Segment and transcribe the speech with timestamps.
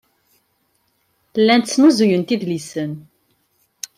[1.39, 2.91] Llant snuzuyent idlisen.